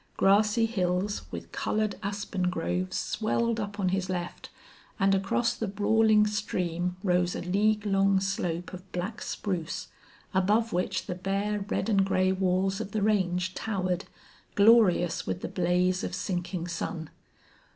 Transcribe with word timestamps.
Grassy 0.17 0.65
hills, 0.65 1.21
with 1.29 1.51
colored 1.51 1.93
aspen 2.01 2.49
groves, 2.49 2.97
swelled 2.97 3.59
up 3.59 3.79
on 3.79 3.89
his 3.89 4.09
left, 4.09 4.49
and 4.99 5.13
across 5.13 5.53
the 5.53 5.67
brawling 5.67 6.25
stream 6.25 6.95
rose 7.03 7.35
a 7.35 7.41
league 7.41 7.85
long 7.85 8.19
slope 8.19 8.73
of 8.73 8.91
black 8.93 9.21
spruce, 9.21 9.89
above 10.33 10.73
which 10.73 11.05
the 11.05 11.13
bare 11.13 11.59
red 11.69 11.87
and 11.87 12.03
gray 12.03 12.31
walls 12.31 12.81
of 12.81 12.93
the 12.93 13.01
range 13.03 13.53
towered, 13.53 14.05
glorious 14.55 15.27
with 15.27 15.41
the 15.41 15.47
blaze 15.47 16.03
of 16.03 16.15
sinking 16.15 16.67
sun. 16.67 17.11